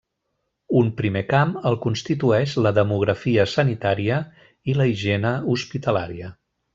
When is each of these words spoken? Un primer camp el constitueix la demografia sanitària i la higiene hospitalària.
Un 0.77 0.87
primer 1.01 1.21
camp 1.33 1.51
el 1.71 1.77
constitueix 1.83 2.55
la 2.67 2.71
demografia 2.79 3.45
sanitària 3.55 4.17
i 4.73 4.79
la 4.81 4.89
higiene 4.93 5.35
hospitalària. 5.57 6.33